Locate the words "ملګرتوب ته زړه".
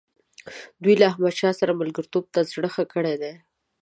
1.81-2.69